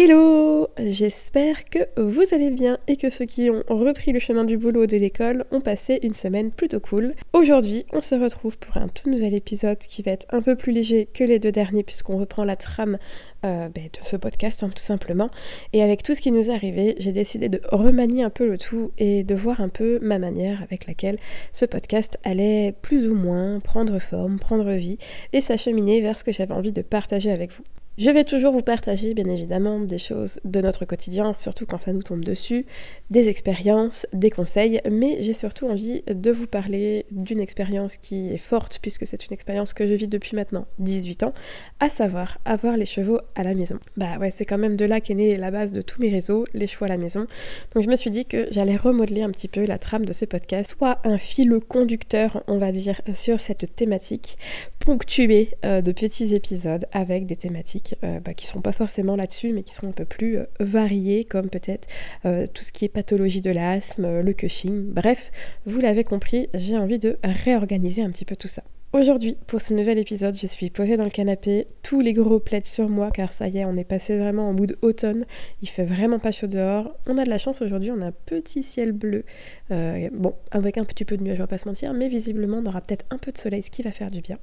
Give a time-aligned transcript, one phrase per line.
[0.00, 4.56] Hello J'espère que vous allez bien et que ceux qui ont repris le chemin du
[4.56, 7.16] boulot de l'école ont passé une semaine plutôt cool.
[7.32, 10.70] Aujourd'hui, on se retrouve pour un tout nouvel épisode qui va être un peu plus
[10.70, 12.96] léger que les deux derniers puisqu'on reprend la trame
[13.44, 15.30] euh, ben, de ce podcast hein, tout simplement.
[15.72, 18.56] Et avec tout ce qui nous est arrivé, j'ai décidé de remanier un peu le
[18.56, 21.18] tout et de voir un peu ma manière avec laquelle
[21.50, 24.98] ce podcast allait plus ou moins prendre forme, prendre vie
[25.32, 27.64] et s'acheminer vers ce que j'avais envie de partager avec vous.
[27.98, 31.92] Je vais toujours vous partager bien évidemment des choses de notre quotidien, surtout quand ça
[31.92, 32.64] nous tombe dessus,
[33.10, 38.38] des expériences, des conseils, mais j'ai surtout envie de vous parler d'une expérience qui est
[38.38, 41.34] forte puisque c'est une expérience que je vis depuis maintenant 18 ans,
[41.80, 43.80] à savoir avoir les chevaux à la maison.
[43.96, 46.44] Bah ouais, c'est quand même de là qu'est née la base de tous mes réseaux,
[46.54, 47.26] les chevaux à la maison.
[47.74, 50.24] Donc je me suis dit que j'allais remodeler un petit peu la trame de ce
[50.24, 54.38] podcast, soit un fil conducteur, on va dire, sur cette thématique,
[54.78, 59.52] ponctué euh, de petits épisodes avec des thématiques euh, bah, qui sont pas forcément là-dessus,
[59.52, 61.88] mais qui sont un peu plus euh, variés, comme peut-être
[62.24, 64.92] euh, tout ce qui est pathologie de l'asthme, le cushing.
[64.92, 65.30] Bref,
[65.66, 68.62] vous l'avez compris, j'ai envie de réorganiser un petit peu tout ça.
[68.94, 72.64] Aujourd'hui, pour ce nouvel épisode, je suis posée dans le canapé, tous les gros plaids
[72.64, 75.26] sur moi, car ça y est, on est passé vraiment en mood automne,
[75.60, 76.96] il fait vraiment pas chaud dehors.
[77.06, 79.24] On a de la chance aujourd'hui, on a un petit ciel bleu,
[79.68, 82.64] bon, avec un petit peu de nuages, on va pas se mentir, mais visiblement on
[82.64, 84.38] aura peut-être un peu de soleil, ce qui va faire du bien.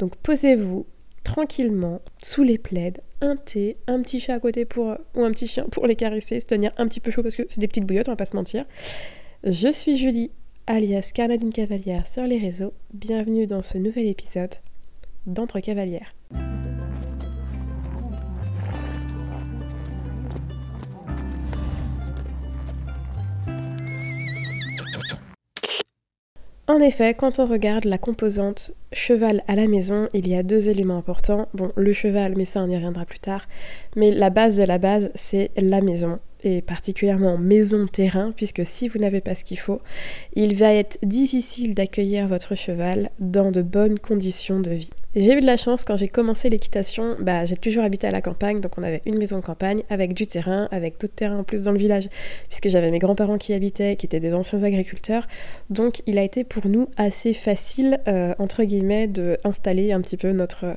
[0.00, 0.86] Donc posez-vous,
[1.24, 5.46] tranquillement, sous les plaides, un thé, un petit chat à côté pour, ou un petit
[5.46, 7.86] chien pour les caresser, se tenir un petit peu chaud parce que c'est des petites
[7.86, 8.64] bouillottes, on va pas se mentir.
[9.42, 10.30] Je suis Julie,
[10.66, 12.72] alias Carnadine Cavalière sur les réseaux.
[12.92, 14.54] Bienvenue dans ce nouvel épisode
[15.26, 16.14] d'Entre Cavalières.
[26.66, 30.70] En effet, quand on regarde la composante cheval à la maison, il y a deux
[30.70, 31.46] éléments importants.
[31.52, 33.46] Bon, le cheval, mais ça on y reviendra plus tard.
[33.96, 38.98] Mais la base de la base, c'est la maison et particulièrement maison-terrain, puisque si vous
[38.98, 39.80] n'avez pas ce qu'il faut,
[40.34, 44.90] il va être difficile d'accueillir votre cheval dans de bonnes conditions de vie.
[45.16, 48.20] J'ai eu de la chance quand j'ai commencé l'équitation, bah, j'ai toujours habité à la
[48.20, 51.44] campagne, donc on avait une maison de campagne avec du terrain, avec d'autres terrains en
[51.44, 52.08] plus dans le village,
[52.48, 55.26] puisque j'avais mes grands-parents qui habitaient, qui étaient des anciens agriculteurs.
[55.70, 60.32] Donc il a été pour nous assez facile, euh, entre guillemets, d'installer un petit peu
[60.32, 60.76] notre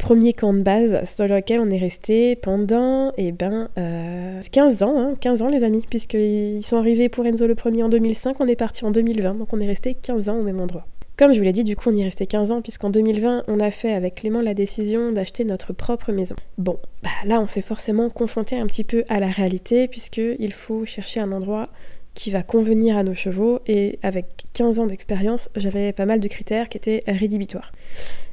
[0.00, 5.14] premier camp de base dans lequel on est resté pendant eh ben, 15 euh, ans,
[5.20, 8.46] 15 hein, ans les amis, puisqu'ils sont arrivés pour Enzo le premier en 2005, on
[8.46, 10.86] est parti en 2020, donc on est resté 15 ans au même endroit.
[11.16, 13.44] Comme je vous l'ai dit, du coup, on y est resté 15 ans, puisqu'en 2020,
[13.46, 16.34] on a fait avec Clément la décision d'acheter notre propre maison.
[16.56, 20.86] Bon, bah là, on s'est forcément confronté un petit peu à la réalité, puisqu'il faut
[20.86, 21.68] chercher un endroit
[22.14, 26.28] qui va convenir à nos chevaux, et avec 15 ans d'expérience, j'avais pas mal de
[26.28, 27.70] critères qui étaient rédhibitoires.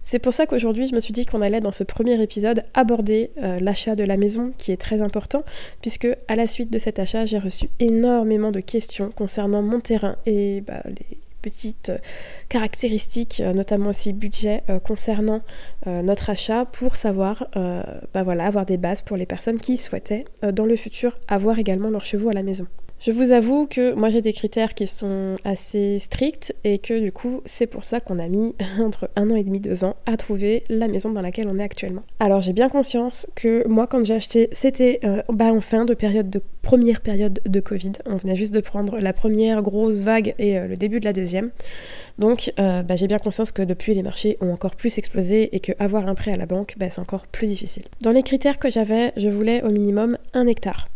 [0.09, 3.29] C'est pour ça qu'aujourd'hui, je me suis dit qu'on allait dans ce premier épisode aborder
[3.43, 5.43] euh, l'achat de la maison, qui est très important,
[5.81, 10.15] puisque à la suite de cet achat, j'ai reçu énormément de questions concernant mon terrain
[10.25, 11.97] et bah, les petites euh,
[12.47, 15.41] caractéristiques, euh, notamment aussi budget, concernant
[15.85, 20.23] notre achat, pour savoir, bah, avoir des bases pour les personnes qui souhaitaient
[20.53, 22.65] dans le futur avoir également leurs chevaux à la maison.
[22.99, 27.11] Je vous avoue que moi j'ai des critères qui sont assez stricts et que du
[27.11, 30.17] coup c'est pour ça qu'on a mis entre un an et demi, deux ans à
[30.17, 32.01] trouver la maison dans laquelle on est actuellement.
[32.19, 35.93] Alors j'ai bien conscience que moi quand j'ai acheté c'était euh, bah, en fin de
[35.93, 37.93] période de première période de Covid.
[38.07, 41.13] On venait juste de prendre la première grosse vague et euh, le début de la
[41.13, 41.51] deuxième.
[42.17, 45.59] Donc euh, bah, j'ai bien conscience que depuis les marchés ont encore plus explosé et
[45.59, 47.83] que avoir un prêt à la banque bah, c'est encore plus difficile.
[48.01, 50.87] Dans les critères que j'avais, je voulais au minimum un hectare.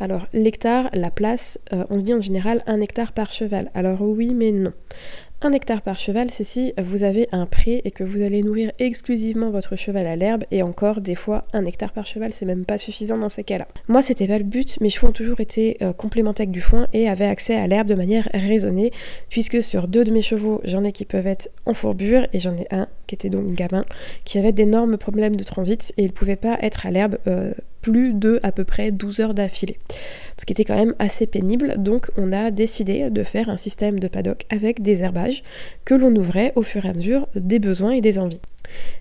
[0.00, 3.70] Alors, l'hectare, la place, euh, on se dit en général un hectare par cheval.
[3.74, 4.72] Alors oui, mais non.
[5.44, 8.70] Un hectare par cheval, c'est si vous avez un pré et que vous allez nourrir
[8.78, 12.64] exclusivement votre cheval à l'herbe, et encore, des fois, un hectare par cheval, c'est même
[12.64, 13.66] pas suffisant dans ces cas-là.
[13.88, 16.86] Moi, c'était pas le but, mes chevaux ont toujours été euh, complémentaires avec du foin
[16.92, 18.92] et avaient accès à l'herbe de manière raisonnée,
[19.30, 22.54] puisque sur deux de mes chevaux, j'en ai qui peuvent être en fourbure, et j'en
[22.54, 23.84] ai un qui était donc gamin,
[24.24, 27.52] qui avait d'énormes problèmes de transit, et il pouvait pas être à l'herbe euh,
[27.82, 29.78] plus de à peu près 12 heures d'affilée.
[30.38, 34.00] Ce qui était quand même assez pénible, donc on a décidé de faire un système
[34.00, 35.42] de paddock avec des herbages
[35.84, 38.40] que l'on ouvrait au fur et à mesure des besoins et des envies.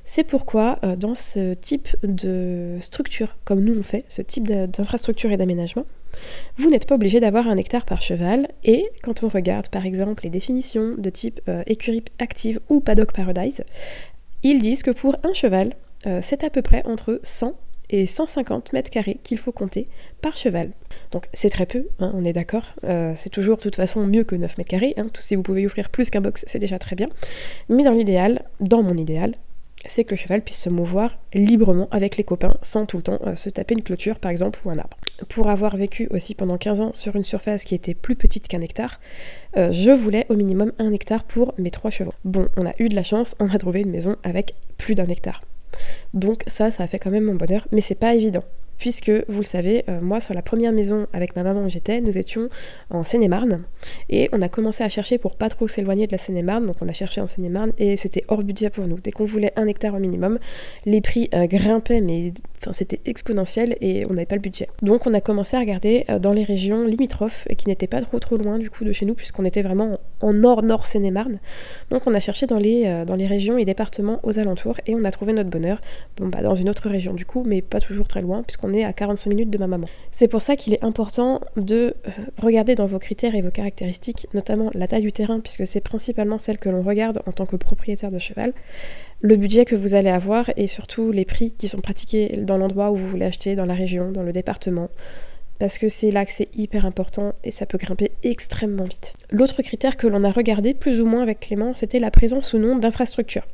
[0.04, 5.32] C'est pourquoi euh, dans ce type de structure, comme nous on fait, ce type d'infrastructure
[5.32, 5.86] et d'aménagement,
[6.58, 10.24] vous n'êtes pas obligé d'avoir un hectare par cheval et quand on regarde par exemple
[10.24, 13.64] les définitions de type euh, écurie active ou paddock paradise,
[14.44, 15.74] ils disent que pour un cheval,
[16.08, 17.56] euh, c'est à peu près entre 100
[17.92, 19.88] et 150 mètres carrés qu'il faut compter
[20.22, 20.72] par cheval.
[21.12, 22.66] Donc c'est très peu, hein, on est d'accord.
[22.84, 24.94] Euh, c'est toujours de toute façon mieux que 9 mètres carrés.
[24.98, 25.08] Hein.
[25.20, 27.10] si vous pouvez offrir plus qu'un box, c'est déjà très bien.
[27.70, 29.36] Mais dans l'idéal, dans mon idéal,
[29.88, 33.20] c'est que le cheval puisse se mouvoir librement avec les copains sans tout le temps
[33.26, 34.98] euh, se taper une clôture par exemple ou un arbre.
[35.30, 38.62] Pour avoir vécu aussi pendant 15 ans sur une surface qui était plus petite qu'un
[38.62, 39.00] hectare,
[39.58, 42.14] euh, je voulais au minimum un hectare pour mes trois chevaux.
[42.26, 45.08] Bon, on a eu de la chance, on a trouvé une maison avec plus d'un
[45.08, 45.42] hectare.
[46.14, 48.44] Donc ça, ça a fait quand même mon bonheur, mais c'est pas évident
[48.82, 52.02] puisque vous le savez, euh, moi sur la première maison avec ma maman où j'étais,
[52.02, 52.50] nous étions
[52.90, 53.62] en Seine-et-Marne
[54.10, 56.90] et on a commencé à chercher pour pas trop s'éloigner de la Seine-et-Marne, donc on
[56.90, 58.98] a cherché en Seine-et-Marne et c'était hors budget pour nous.
[58.98, 60.40] Dès qu'on voulait un hectare au minimum,
[60.88, 62.34] les prix euh, grimpaient mais
[62.72, 64.68] c'était exponentiel et on n'avait pas le budget.
[64.82, 68.02] Donc on a commencé à regarder euh, dans les régions limitrophes et qui n'étaient pas
[68.02, 71.40] trop trop loin du coup de chez nous puisqu'on était vraiment en nord-nord Seine-et-Marne.
[71.92, 75.34] Donc on a cherché dans les, régions et départements aux alentours et on a trouvé
[75.34, 75.80] notre bonheur.
[76.18, 78.94] Bon bah dans une autre région du coup, mais pas toujours très loin puisqu'on à
[78.94, 79.88] 45 minutes de ma maman.
[80.12, 82.10] C'est pour ça qu'il est important de euh,
[82.42, 86.38] regarder dans vos critères et vos caractéristiques, notamment la taille du terrain, puisque c'est principalement
[86.38, 88.54] celle que l'on regarde en tant que propriétaire de cheval,
[89.22, 92.92] le budget que vous allez avoir et surtout les prix qui sont pratiqués dans l'endroit
[92.92, 94.90] où vous voulez acheter, dans la région, dans le département
[95.62, 99.14] parce que c'est là que c'est hyper important et ça peut grimper extrêmement vite.
[99.30, 102.58] L'autre critère que l'on a regardé plus ou moins avec Clément, c'était la présence ou
[102.58, 103.46] non d'infrastructures.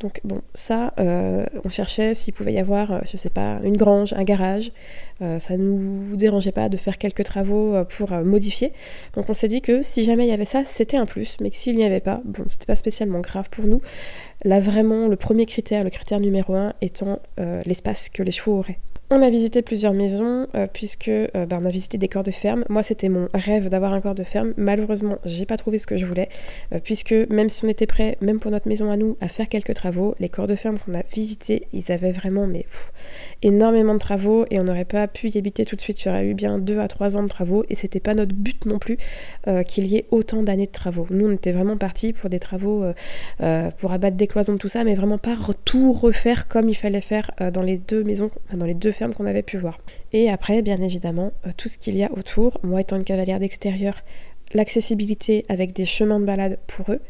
[0.00, 3.76] Donc bon, ça, euh, on cherchait s'il pouvait y avoir, euh, je sais pas, une
[3.76, 4.72] grange, un garage.
[5.20, 8.72] Euh, ça nous dérangeait pas de faire quelques travaux pour modifier.
[9.14, 11.50] Donc on s'est dit que si jamais il y avait ça, c'était un plus, mais
[11.50, 13.82] que s'il n'y avait pas, bon, c'était pas spécialement grave pour nous.
[14.44, 17.20] Là vraiment, le premier critère, le critère numéro un, étant
[17.66, 18.78] l'espace que les chevaux auraient.
[19.12, 22.30] On a visité plusieurs maisons euh, puisque euh, bah, on a visité des corps de
[22.30, 22.64] ferme.
[22.68, 24.54] Moi, c'était mon rêve d'avoir un corps de ferme.
[24.56, 26.28] Malheureusement, j'ai pas trouvé ce que je voulais
[26.72, 29.48] euh, puisque même si on était prêt, même pour notre maison à nous, à faire
[29.48, 32.66] quelques travaux, les corps de ferme qu'on a visités, ils avaient vraiment mais
[33.42, 36.04] énormément de travaux et on n'aurait pas pu y habiter tout de suite.
[36.04, 38.36] Il y aurait eu bien deux à trois ans de travaux et c'était pas notre
[38.36, 38.96] but non plus
[39.66, 41.08] qu'il y ait autant d'années de travaux.
[41.10, 42.84] Nous, on était vraiment partis pour des travaux
[43.78, 47.32] pour abattre des cloisons, tout ça, mais vraiment pas tout refaire comme il fallait faire
[47.52, 49.78] dans les deux maisons, dans les deux qu'on avait pu voir.
[50.12, 53.40] Et après, bien évidemment, euh, tout ce qu'il y a autour, moi étant une cavalière
[53.40, 54.02] d'extérieur,
[54.52, 57.00] l'accessibilité avec des chemins de balade pour eux,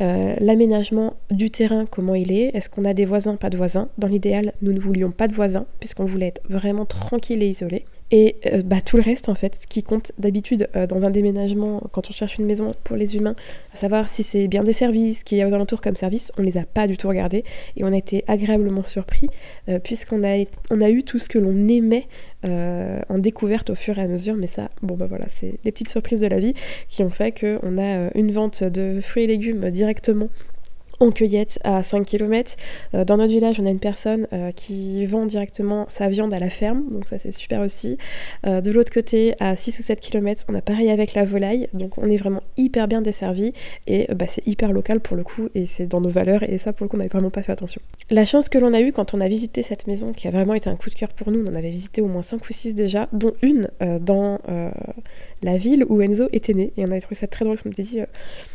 [0.00, 3.88] euh, l'aménagement du terrain, comment il est, est-ce qu'on a des voisins, pas de voisins?
[3.98, 7.84] Dans l'idéal, nous ne voulions pas de voisins, puisqu'on voulait être vraiment tranquille et isolé.
[8.12, 11.10] Et euh, bah, tout le reste, en fait, ce qui compte d'habitude euh, dans un
[11.10, 13.36] déménagement, quand on cherche une maison pour les humains,
[13.74, 16.42] à savoir si c'est bien des services, qu'il y a aux alentours comme service, on
[16.42, 17.44] les a pas du tout regardés
[17.76, 19.28] et on a été agréablement surpris
[19.68, 22.06] euh, puisqu'on a, on a eu tout ce que l'on aimait
[22.42, 24.34] en découverte au fur et à mesure.
[24.34, 26.54] Mais ça, bon bah voilà, c'est les petites surprises de la vie
[26.88, 30.30] qui ont fait qu'on a une vente de fruits et légumes directement
[31.00, 32.56] en cueillette à 5 km.
[32.94, 36.38] Euh, dans notre village, on a une personne euh, qui vend directement sa viande à
[36.38, 37.96] la ferme, donc ça c'est super aussi.
[38.46, 41.68] Euh, de l'autre côté, à 6 ou 7 km, on a pareil avec la volaille,
[41.72, 43.54] donc on est vraiment hyper bien desservi
[43.86, 46.72] et bah, c'est hyper local pour le coup et c'est dans nos valeurs et ça
[46.72, 47.80] pour le coup on n'avait vraiment pas fait attention.
[48.10, 50.54] La chance que l'on a eue quand on a visité cette maison, qui a vraiment
[50.54, 52.52] été un coup de cœur pour nous, on en avait visité au moins 5 ou
[52.52, 53.68] 6 déjà, dont une
[54.00, 54.38] dans
[55.42, 57.82] la ville où Enzo était né et on avait trouvé ça très drôle, on s'était
[57.82, 58.00] dit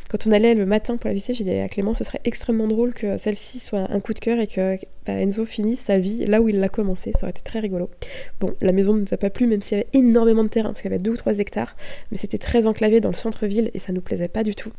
[0.09, 2.67] quand on allait le matin pour la visiter, j'ai dit à Clément, ce serait extrêmement
[2.67, 6.25] drôle que celle-ci soit un coup de cœur et que bah, Enzo finisse sa vie
[6.25, 7.13] là où il l'a commencé.
[7.13, 7.89] Ça aurait été très rigolo.
[8.41, 10.69] Bon, la maison ne nous a pas plu, même s'il y avait énormément de terrain,
[10.69, 11.77] parce qu'il y avait 2 ou 3 hectares,
[12.11, 14.69] mais c'était très enclavé dans le centre-ville et ça nous plaisait pas du tout.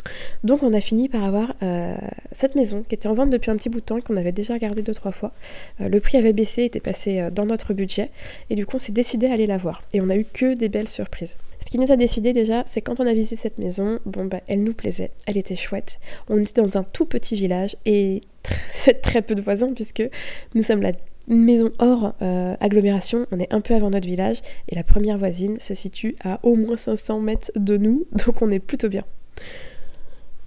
[0.44, 1.96] Donc on a fini par avoir euh,
[2.32, 4.32] cette maison qui était en vente depuis un petit bout de temps et qu'on avait
[4.32, 5.32] déjà regardé deux trois fois.
[5.80, 8.10] Euh, le prix avait baissé, était passé euh, dans notre budget
[8.50, 9.80] et du coup on s'est décidé à aller la voir.
[9.94, 11.36] Et on a eu que des belles surprises.
[11.66, 14.40] Ce qui nous a décidé déjà, c'est quand on a visité cette maison, bon bah
[14.46, 15.98] elle nous plaisait, elle était chouette.
[16.28, 20.08] On était dans un tout petit village et très, très peu de voisins puisque
[20.54, 20.92] nous sommes la
[21.26, 25.58] maison hors euh, agglomération, on est un peu avant notre village et la première voisine
[25.58, 29.02] se situe à au moins 500 mètres de nous, donc on est plutôt bien.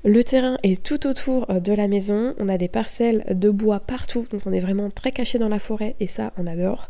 [0.05, 3.81] Le terrain est tout autour euh, de la maison, on a des parcelles de bois
[3.81, 6.87] partout, donc on est vraiment très caché dans la forêt et ça on adore.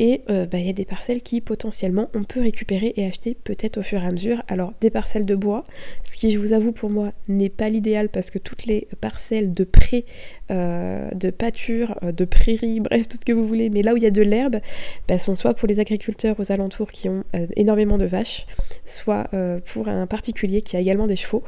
[0.00, 3.36] Et euh, bah, il y a des parcelles qui potentiellement on peut récupérer et acheter
[3.44, 4.42] peut-être au fur et à mesure.
[4.48, 5.62] Alors des parcelles de bois,
[6.04, 9.52] ce qui je vous avoue pour moi n'est pas l'idéal parce que toutes les parcelles
[9.52, 10.06] de prés,
[10.50, 13.98] euh, de pâture, euh, de prairies, bref tout ce que vous voulez, mais là où
[13.98, 14.60] il y a de l'herbe,
[15.06, 17.22] bah, sont soit pour les agriculteurs aux alentours qui ont
[17.56, 18.46] énormément de vaches,
[18.86, 19.28] soit
[19.66, 21.42] pour un particulier qui a également des chevaux.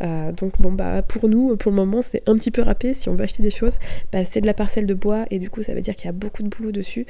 [0.00, 2.94] donc bon bah pour nous, pour le moment c'est un petit peu râpé.
[2.94, 3.78] Si on veut acheter des choses,
[4.12, 6.08] bah, c'est de la parcelle de bois et du coup ça veut dire qu'il y
[6.08, 7.06] a beaucoup de boulot dessus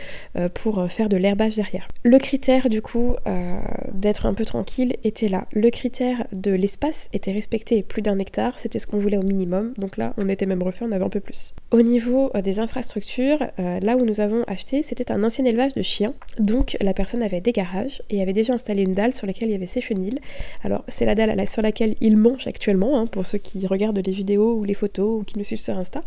[0.54, 1.88] pour faire de l'herbage derrière.
[2.02, 3.58] Le critère du coup euh,
[3.92, 5.46] d'être un peu tranquille était là.
[5.52, 9.72] Le critère de l'espace était respecté, plus d'un hectare, c'était ce qu'on voulait au minimum,
[9.78, 11.54] donc là on était même refait, on avait un peu plus.
[11.70, 15.74] Au niveau euh, des infrastructures, euh, là où nous avons acheté, c'était un ancien élevage
[15.74, 19.26] de chiens, donc la personne avait des garages et avait déjà installé une dalle sur
[19.26, 20.18] laquelle il y avait ses chenilles.
[20.64, 24.12] Alors c'est la dalle sur laquelle il mange actuellement, hein, pour ceux qui regardent les
[24.12, 26.02] vidéos ou les photos ou qui nous suivent sur Insta.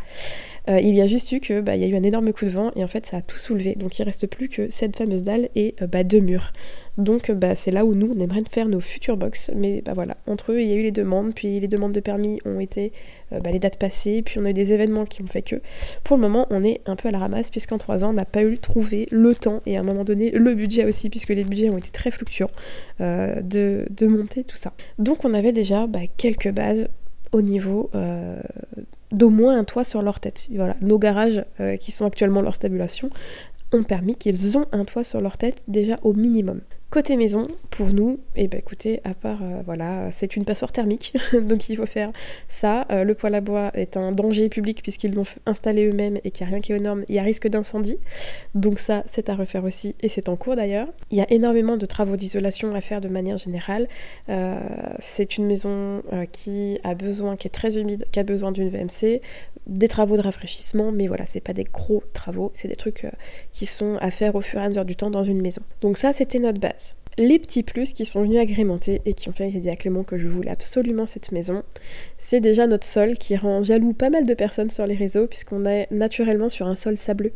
[0.67, 2.51] Il y a juste eu que bah, il y a eu un énorme coup de
[2.51, 3.75] vent et en fait ça a tout soulevé.
[3.75, 6.53] Donc il reste plus que cette fameuse dalle et bah, deux murs.
[6.97, 9.51] Donc bah, c'est là où nous on aimerait faire nos futures box.
[9.55, 11.99] Mais bah voilà, entre eux il y a eu les demandes, puis les demandes de
[11.99, 12.91] permis ont été
[13.31, 15.55] bah, les dates passées, puis on a eu des événements qui ont fait que
[16.03, 18.25] pour le moment on est un peu à la ramasse puisqu'en trois ans on n'a
[18.25, 21.43] pas eu trouvé le temps et à un moment donné le budget aussi puisque les
[21.43, 22.51] budgets ont été très fluctuants
[22.99, 24.73] de, monter tout ça.
[24.99, 25.87] Donc on avait déjà
[26.17, 26.89] quelques bases
[27.31, 28.35] au niveau euh,
[29.11, 30.47] d'au moins un toit sur leur tête.
[30.53, 33.09] Voilà, nos garages euh, qui sont actuellement leur stabulation
[33.71, 36.61] ont permis qu'ils ont un toit sur leur tête déjà au minimum.
[36.91, 40.74] Côté maison, pour nous, et eh ben écoutez, à part, euh, voilà, c'est une passoire
[40.74, 42.12] thermique, donc il faut faire
[42.50, 42.86] ça.
[42.91, 46.45] Euh, le poêle à bois est un danger public puisqu'ils l'ont installé eux-mêmes et qu'il
[46.45, 47.98] n'y a rien qui est aux normes, il y a risque d'incendie.
[48.55, 50.89] Donc ça, c'est à refaire aussi, et c'est en cours d'ailleurs.
[51.12, 53.88] Il y a énormément de travaux d'isolation à faire de manière générale.
[54.27, 54.60] Euh,
[55.00, 59.21] c'est une maison qui a besoin, qui est très humide, qui a besoin d'une VMC,
[59.65, 63.07] des travaux de rafraîchissement, mais voilà, c'est pas des gros travaux, c'est des trucs
[63.53, 65.62] qui sont à faire au fur et à mesure du temps dans une maison.
[65.79, 66.80] Donc ça, c'était notre base
[67.17, 70.03] les petits plus qui sont venus agrémenter et qui ont fait que j'ai à Clément
[70.03, 71.63] que je voulais absolument cette maison,
[72.17, 75.65] c'est déjà notre sol qui rend jaloux pas mal de personnes sur les réseaux puisqu'on
[75.65, 77.33] est naturellement sur un sol sableux.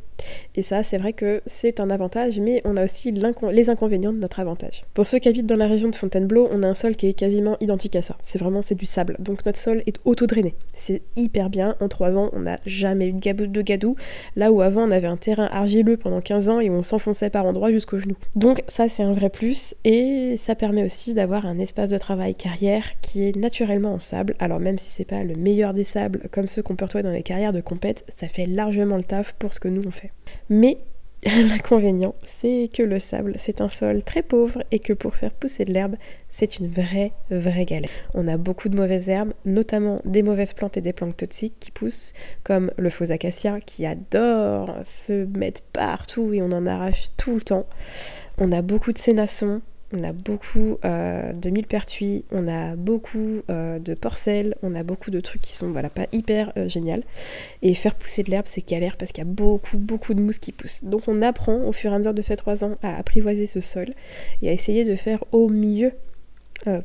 [0.56, 4.20] Et ça, c'est vrai que c'est un avantage, mais on a aussi les inconvénients de
[4.20, 4.86] notre avantage.
[4.94, 7.14] Pour ceux qui habitent dans la région de Fontainebleau, on a un sol qui est
[7.14, 8.16] quasiment identique à ça.
[8.22, 9.18] C'est vraiment c'est du sable.
[9.20, 10.56] Donc notre sol est auto-drainé.
[10.74, 11.76] C'est hyper bien.
[11.82, 13.96] En 3 ans, on n'a jamais eu de gadou.
[14.38, 17.46] Là où avant, on avait un terrain argileux pendant 15 ans et on s'enfonçait par
[17.46, 18.18] endroits jusqu'aux genoux.
[18.36, 22.36] Donc ça, c'est un vrai plus et ça permet aussi d'avoir un espace de travail
[22.36, 24.36] carrière qui est naturellement en sable.
[24.40, 27.12] Alors même si c'est pas le meilleur des sables comme ceux qu'on peut retrouver dans
[27.12, 30.12] les carrières de compète, ça fait largement le taf pour ce que nous on fait.
[30.50, 30.78] Mais
[31.50, 35.66] L'inconvénient, c'est que le sable, c'est un sol très pauvre et que pour faire pousser
[35.66, 35.96] de l'herbe,
[36.30, 37.90] c'est une vraie, vraie galère.
[38.14, 41.72] On a beaucoup de mauvaises herbes, notamment des mauvaises plantes et des plantes toxiques qui
[41.72, 47.36] poussent, comme le faux acacia qui adore se mettre partout et on en arrache tout
[47.36, 47.66] le temps.
[48.38, 49.62] On a beaucoup de sénassons,
[49.94, 55.12] on a beaucoup euh, de millepertuis, on a beaucoup euh, de porcelles, on a beaucoup
[55.12, 57.04] de trucs qui sont voilà, pas hyper euh, génial.
[57.62, 60.40] Et faire pousser de l'herbe, c'est galère parce qu'il y a beaucoup, beaucoup de mousse
[60.40, 60.84] qui pousse.
[60.84, 63.60] Donc on apprend au fur et à mesure de ces trois ans à apprivoiser ce
[63.60, 63.94] sol
[64.42, 65.92] et à essayer de faire au mieux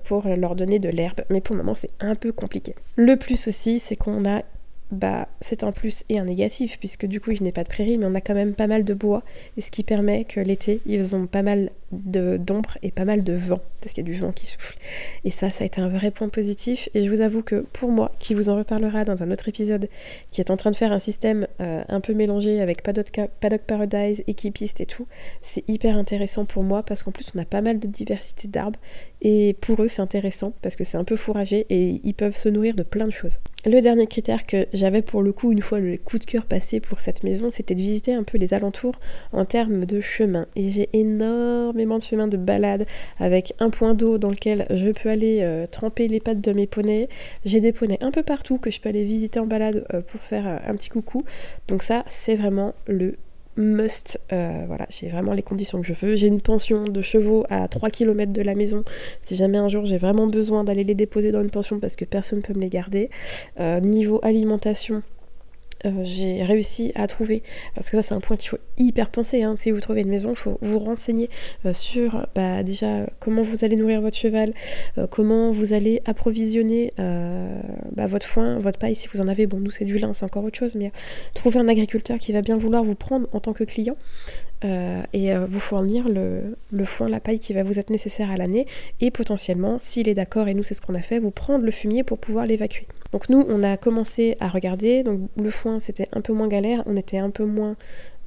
[0.05, 1.23] pour leur donner de l'herbe.
[1.31, 2.75] Mais pour le moment, c'est un peu compliqué.
[2.97, 4.43] Le plus aussi, c'est qu'on a
[4.91, 7.99] bah, c'est un plus et un négatif, puisque du coup, je n'ai pas de prairie,
[7.99, 9.23] mais on a quand même pas mal de bois,
[9.57, 13.33] et ce qui permet que l'été, ils ont pas mal d'ombre et pas mal de
[13.33, 14.77] vent, parce qu'il y a du vent qui souffle.
[15.25, 17.91] Et ça, ça a été un vrai point positif, et je vous avoue que pour
[17.91, 19.89] moi, qui vous en reparlera dans un autre épisode,
[20.31, 23.09] qui est en train de faire un système euh, un peu mélangé avec Paddock,
[23.41, 25.07] Paddock Paradise, équipiste et tout,
[25.43, 28.79] c'est hyper intéressant pour moi, parce qu'en plus, on a pas mal de diversité d'arbres,
[29.23, 32.49] et pour eux, c'est intéressant, parce que c'est un peu fourragé, et ils peuvent se
[32.49, 33.39] nourrir de plein de choses.
[33.67, 36.81] Le dernier critère que j'avais pour le coup, une fois le coup de cœur passé
[36.81, 38.95] pour cette maison, c'était de visiter un peu les alentours
[39.33, 40.47] en termes de chemin.
[40.57, 42.87] Et j'ai énormément de chemins de balade
[43.19, 46.67] avec un point d'eau dans lequel je peux aller euh, tremper les pattes de mes
[46.67, 47.09] poneys.
[47.45, 50.23] J'ai des poneys un peu partout que je peux aller visiter en balade euh, pour
[50.23, 51.25] faire euh, un petit coucou.
[51.69, 53.17] Donc ça, c'est vraiment le
[53.61, 54.21] must.
[54.33, 56.17] Euh, voilà, j'ai vraiment les conditions que je veux.
[56.17, 58.85] J'ai une pension de chevaux à 3 km de la maison.
[59.23, 62.05] Si jamais un jour j'ai vraiment besoin d'aller les déposer dans une pension parce que
[62.05, 63.11] personne ne peut me les garder.
[63.59, 65.03] Euh, niveau alimentation,
[65.87, 67.43] euh, j'ai réussi à trouver,
[67.75, 69.55] parce que ça c'est un point qu'il faut hyper penser, hein.
[69.59, 71.31] si vous trouvez une maison, il faut vous renseigner
[71.67, 74.53] euh, sur bah, déjà comment vous allez nourrir votre cheval,
[74.99, 79.59] euh, comment vous allez approvisionner bah, votre foin, votre paille si vous en avez, bon
[79.59, 80.93] nous c'est du lin, c'est encore autre chose, mais
[81.35, 83.97] trouver un agriculteur qui va bien vouloir vous prendre en tant que client,
[84.63, 88.37] euh, et euh, vous fournir le, foin, la paille qui va vous être nécessaire à
[88.37, 88.67] l'année
[89.01, 91.71] et potentiellement, s'il est d'accord, et nous c'est ce qu'on a fait, vous prendre le
[91.71, 92.87] fumier pour pouvoir l'évacuer.
[93.13, 96.83] Donc nous, on a commencé à regarder, donc le foin c'était un peu moins galère,
[96.87, 97.77] on était un peu moins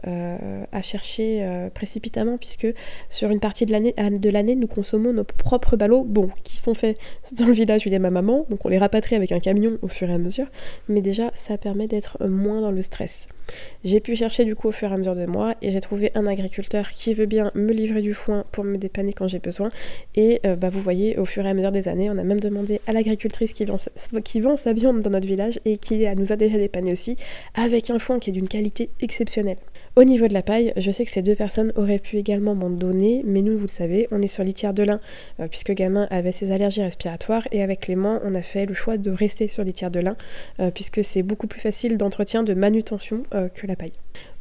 [0.06, 2.68] euh, à chercher euh, précipitamment puisque
[3.08, 6.98] sur une partie de l'année, nous consommons nos propres ballots, bon, qui sont faits
[7.40, 9.40] dans le village où il y a ma maman, donc on les rapatrie avec un
[9.40, 10.48] camion au fur et à mesure,
[10.90, 13.30] mais déjà ça permet d'être moins dans le stress.
[13.84, 16.12] J'ai pu chercher du coup au fur et à mesure de moi et j'ai trouvé
[16.16, 19.70] un agriculteur qui veut bien me livrer du foin pour me dépanner quand j'ai besoin
[20.16, 22.40] et euh, bah, vous voyez au fur et à mesure des années on a même
[22.40, 26.58] demandé à l'agricultrice qui vend, sa viande dans notre village et qui nous a déjà
[26.58, 27.18] dépanné aussi
[27.56, 29.58] avec un foin qui est d'une qualité exceptionnelle.
[29.96, 32.72] Au niveau de la paille, je sais que ces deux personnes auraient pu également m'en
[32.72, 35.00] donner, mais nous, vous le savez, on est sur litière de lin,
[35.40, 38.98] euh, puisque Gamin avait ses allergies respiratoires, et avec Clément, on a fait le choix
[38.98, 40.16] de rester sur litière de lin,
[40.60, 43.22] euh, puisque c'est beaucoup plus facile d'entretien, de manutention
[43.54, 43.94] que la paille.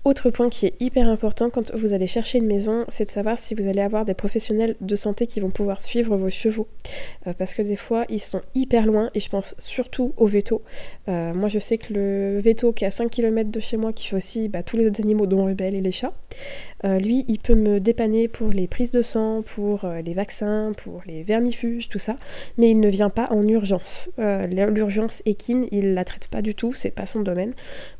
[0.04, 3.38] Autre point qui est hyper important quand vous allez chercher une maison, c'est de savoir
[3.38, 6.66] si vous allez avoir des professionnels de santé qui vont pouvoir suivre vos chevaux.
[7.28, 10.62] Euh, parce que des fois, ils sont hyper loin et je pense surtout au veto.
[11.08, 13.92] Euh, moi, je sais que le veto qui est à 5 km de chez moi,
[13.92, 16.14] qui fait aussi bah, tous les autres animaux, dont Rebelle et les chats,
[16.84, 21.02] euh, lui, il peut me dépanner pour les prises de sang, pour les vaccins, pour
[21.06, 22.16] les vermifuges, tout ça.
[22.58, 24.10] Mais il ne vient pas en urgence.
[24.18, 27.52] L'urgence équine, il la traite pas du tout, c'est pas son domaine.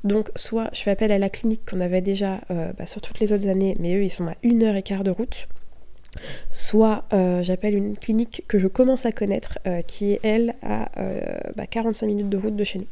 [0.03, 3.33] Donc, soit je fais appel à la clinique qu'on avait déjà bah, sur toutes les
[3.33, 5.49] autres années, mais eux, ils sont à une heure et quart de route
[6.51, 10.91] soit euh, j'appelle une clinique que je commence à connaître, euh, qui est elle à
[11.71, 12.87] 45 euh, bah, minutes de route de chez nous.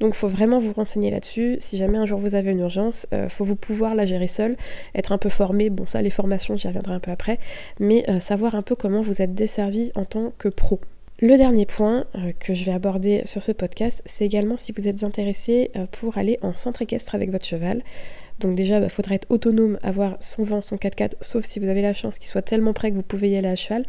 [0.00, 1.56] Donc faut vraiment vous renseigner là-dessus.
[1.58, 4.56] Si jamais un jour vous avez une urgence, faut vous pouvoir la gérer seul,
[4.94, 5.70] être un peu formé.
[5.70, 7.38] Bon ça les formations j'y reviendrai un peu après,
[7.78, 10.80] mais savoir un peu comment vous êtes desservi en tant que pro.
[11.20, 12.04] Le dernier point
[12.38, 16.38] que je vais aborder sur ce podcast, c'est également si vous êtes intéressé pour aller
[16.42, 17.82] en centre équestre avec votre cheval.
[18.40, 21.82] Donc déjà, il bah, être autonome, avoir son vent, son 4x4, sauf si vous avez
[21.82, 23.84] la chance qu'il soit tellement près que vous pouvez y aller à cheval.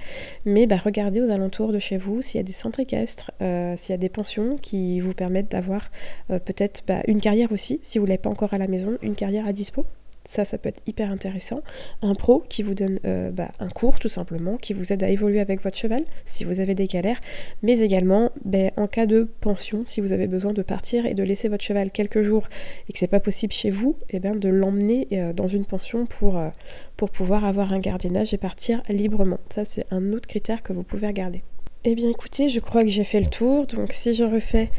[0.46, 3.76] Mais bah, regardez aux alentours de chez vous s'il y a des centres équestres, euh,
[3.76, 5.90] s'il y a des pensions qui vous permettent d'avoir
[6.32, 8.98] euh, peut-être bah, une carrière aussi, si vous ne l'avez pas encore à la maison,
[9.02, 9.86] une carrière à dispo.
[10.30, 11.64] Ça, ça peut être hyper intéressant.
[12.04, 15.10] Un pro qui vous donne euh, bah, un cours tout simplement, qui vous aide à
[15.10, 17.20] évoluer avec votre cheval si vous avez des galères,
[17.64, 21.24] mais également ben, en cas de pension, si vous avez besoin de partir et de
[21.24, 22.48] laisser votre cheval quelques jours
[22.88, 25.66] et que c'est pas possible chez vous, et eh bien de l'emmener euh, dans une
[25.66, 26.50] pension pour, euh,
[26.96, 29.40] pour pouvoir avoir un gardiennage et partir librement.
[29.50, 31.42] Ça, c'est un autre critère que vous pouvez regarder.
[31.86, 33.66] Eh bien écoutez, je crois que j'ai fait le tour.
[33.66, 34.70] Donc si je refais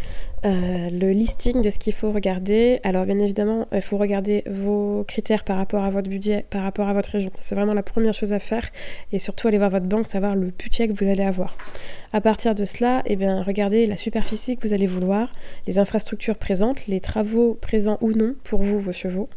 [0.47, 5.05] euh, le listing de ce qu'il faut regarder, alors bien évidemment, il faut regarder vos
[5.07, 7.31] critères par rapport à votre budget, par rapport à votre région.
[7.43, 8.71] C'est vraiment la première chose à faire.
[9.13, 11.59] Et surtout aller voir votre banque, savoir le budget que vous allez avoir.
[12.13, 15.31] À partir de cela, eh bien, regardez la superficie que vous allez vouloir,
[15.67, 19.29] les infrastructures présentes, les travaux présents ou non pour vous, vos chevaux.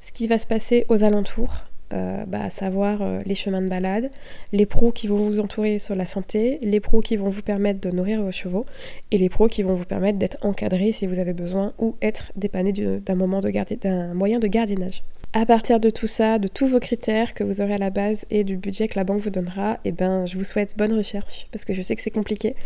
[0.00, 3.68] Ce qui va se passer aux alentours, euh, bah, à savoir euh, les chemins de
[3.68, 4.10] balade,
[4.52, 7.80] les pros qui vont vous entourer sur la santé, les pros qui vont vous permettre
[7.80, 8.66] de nourrir vos chevaux,
[9.10, 12.32] et les pros qui vont vous permettre d'être encadrés si vous avez besoin ou être
[12.36, 15.02] dépanné d'un moment de d'un moyen de gardiennage.
[15.32, 18.26] À partir de tout ça, de tous vos critères que vous aurez à la base
[18.32, 21.46] et du budget que la banque vous donnera, eh ben, je vous souhaite bonne recherche
[21.52, 22.56] parce que je sais que c'est compliqué.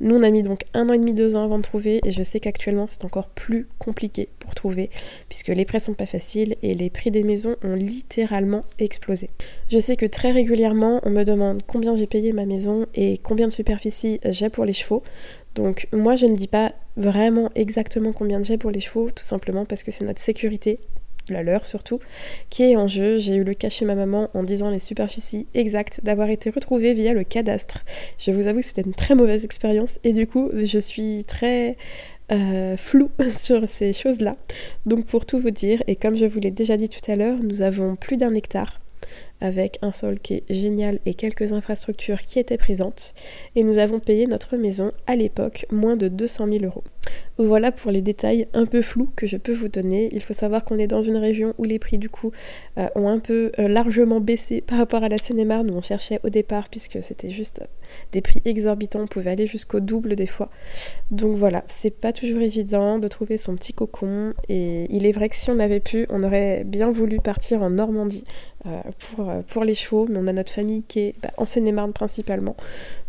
[0.00, 2.10] Nous, on a mis donc un an et demi, deux ans avant de trouver et
[2.10, 4.90] je sais qu'actuellement c'est encore plus compliqué pour trouver
[5.28, 9.30] puisque les prêts sont pas faciles et les prix des maisons ont littéralement explosé.
[9.70, 13.46] Je sais que très régulièrement, on me demande combien j'ai payé ma maison et combien
[13.46, 15.04] de superficie j'ai pour les chevaux.
[15.54, 19.64] Donc moi je ne dis pas vraiment exactement combien j'ai pour les chevaux, tout simplement
[19.64, 20.80] parce que c'est notre sécurité
[21.32, 22.00] la leur surtout,
[22.50, 23.18] qui est en jeu.
[23.18, 26.92] J'ai eu le cas chez ma maman en disant les superficies exactes d'avoir été retrouvées
[26.92, 27.84] via le cadastre.
[28.18, 31.76] Je vous avoue que c'était une très mauvaise expérience et du coup je suis très
[32.30, 34.36] euh, floue sur ces choses-là.
[34.86, 37.38] Donc pour tout vous dire, et comme je vous l'ai déjà dit tout à l'heure,
[37.42, 38.80] nous avons plus d'un hectare
[39.40, 43.14] avec un sol qui est génial et quelques infrastructures qui étaient présentes.
[43.56, 46.84] Et nous avons payé notre maison à l'époque moins de 200 000 euros.
[47.38, 50.08] Voilà pour les détails un peu flous que je peux vous donner.
[50.12, 52.32] Il faut savoir qu'on est dans une région où les prix du coup
[52.78, 56.18] euh, ont un peu euh, largement baissé par rapport à la Seine-et-Marne où on cherchait
[56.24, 57.62] au départ puisque c'était juste
[58.12, 60.50] des prix exorbitants, on pouvait aller jusqu'au double des fois.
[61.10, 65.28] Donc voilà, c'est pas toujours évident de trouver son petit cocon et il est vrai
[65.28, 68.24] que si on avait pu, on aurait bien voulu partir en Normandie
[68.66, 71.92] euh, pour, pour, les chevaux, mais on a notre famille qui est bah, en Seine-et-Marne
[71.92, 72.56] principalement.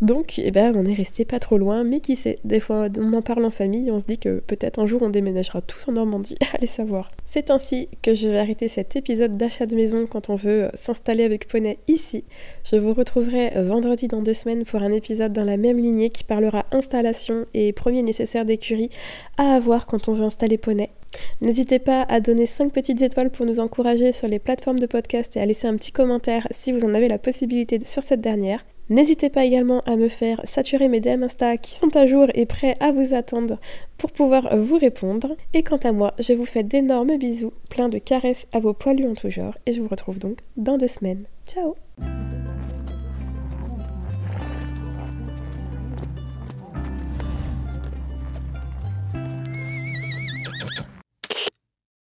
[0.02, 3.14] Donc eh ben, on est resté pas trop loin, mais qui sait, des fois on
[3.14, 5.94] en parle en famille, on se dit que peut-être un jour on déménagera tous en
[5.94, 7.12] Normandie, allez savoir.
[7.26, 10.70] C'est ainsi que je vais arrêter cet épisode d'achat de maison quand on veut euh,
[10.74, 12.24] s'installer avec Poney ici.
[12.64, 16.10] Je vous retrouverai euh, vendredi dans deux semaines pour un épisode dans la même lignée
[16.10, 18.90] qui parlera installation et premiers nécessaires d'écurie
[19.38, 20.90] à avoir quand on veut installer Poney.
[21.42, 25.36] N'hésitez pas à donner 5 petites étoiles pour nous encourager sur les plateformes de podcast
[25.38, 28.64] et à laisser un petit commentaire si vous en avez la possibilité sur cette dernière.
[28.90, 32.48] N'hésitez pas également à me faire saturer mes DM Insta qui sont à jour et
[32.48, 33.60] prêts à vous attendre
[33.98, 35.36] pour pouvoir vous répondre.
[35.54, 39.08] Et quant à moi, je vous fais d'énormes bisous, plein de caresses à vos poilus
[39.08, 41.26] en tout genre et je vous retrouve donc dans deux semaines.
[41.48, 41.76] Ciao